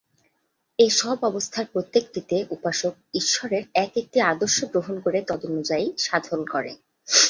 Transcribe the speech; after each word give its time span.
এ-সব 0.79 1.17
অবস্থার 1.23 1.65
প্রত্যেকটিতে 1.65 2.37
উপাসক 2.49 2.93
ঈশ্বরের 3.13 3.63
এক-একটি 3.75 4.17
আদর্শ 4.31 4.57
গ্রহণ 4.65 4.95
করে 4.99 5.19
তদনুযায়ী 5.27 5.87
সাধন 5.97 6.39
করে। 6.45 6.71